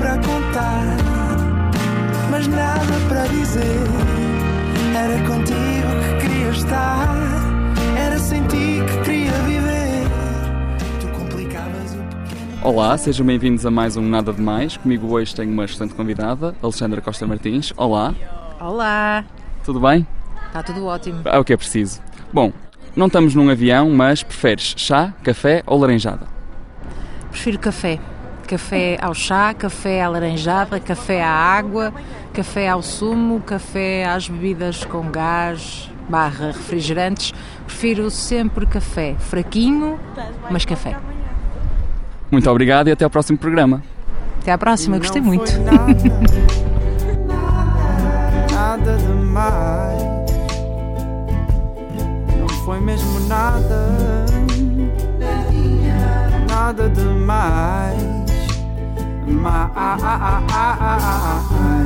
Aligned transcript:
para 0.00 0.16
contar, 0.16 0.96
mas 2.30 2.46
nada 2.46 2.80
para 3.06 3.26
dizer. 3.26 3.84
Era 4.96 5.18
contigo 5.26 5.90
que 6.00 6.26
queria 6.26 6.48
estar, 6.48 7.14
era 7.98 8.18
sem 8.18 8.42
ti 8.44 8.78
que 8.86 9.04
queria 9.04 9.32
viver. 9.42 10.08
Tu 11.02 11.06
complicavas 11.08 11.92
o 11.92 11.98
pequeno. 11.98 12.60
Olá, 12.62 12.96
sejam 12.96 13.26
bem-vindos 13.26 13.66
a 13.66 13.70
mais 13.70 13.98
um 13.98 14.02
Nada 14.02 14.32
de 14.32 14.40
Mais. 14.40 14.78
Comigo 14.78 15.06
hoje 15.12 15.34
tenho 15.34 15.52
uma 15.52 15.66
excelente 15.66 15.92
convidada, 15.92 16.54
Alexandra 16.62 17.02
Costa 17.02 17.26
Martins. 17.26 17.74
Olá, 17.76 18.14
Olá! 18.58 19.22
tudo 19.62 19.80
bem? 19.80 20.06
Está 20.46 20.62
tudo 20.62 20.86
ótimo. 20.86 21.20
É 21.26 21.38
o 21.38 21.44
que 21.44 21.52
é 21.52 21.56
preciso. 21.58 22.00
Bom, 22.32 22.54
não 22.96 23.08
estamos 23.08 23.34
num 23.34 23.50
avião, 23.50 23.90
mas 23.90 24.22
preferes 24.22 24.74
chá, 24.78 25.12
café 25.22 25.62
ou 25.66 25.78
laranjada? 25.78 26.26
Prefiro 27.30 27.58
café. 27.58 28.00
Café 28.50 28.98
ao 29.00 29.14
chá, 29.14 29.54
café 29.54 30.02
à 30.02 30.08
laranjada, 30.08 30.80
café 30.80 31.22
à 31.22 31.30
água, 31.30 31.94
café 32.32 32.68
ao 32.68 32.82
sumo, 32.82 33.38
café 33.38 34.04
às 34.04 34.28
bebidas 34.28 34.84
com 34.84 35.08
gás, 35.08 35.88
barra 36.08 36.48
refrigerantes. 36.48 37.32
Prefiro 37.64 38.10
sempre 38.10 38.66
café. 38.66 39.14
Fraquinho, 39.20 40.00
mas 40.50 40.64
café. 40.64 40.96
Muito 42.28 42.50
obrigado 42.50 42.88
e 42.88 42.90
até 42.90 43.04
ao 43.04 43.10
próximo 43.10 43.38
programa. 43.38 43.84
Até 44.40 44.50
à 44.50 44.58
próxima, 44.58 44.98
gostei 44.98 45.22
muito. 45.22 45.48
nada 48.52 48.96
demais. 48.96 50.02
Não 52.36 52.48
foi 52.64 52.80
mesmo 52.80 53.20
nada. 53.28 53.94
Nada 56.48 56.88
demais. 56.88 57.79
my 59.42 59.70
eyes. 59.74 61.79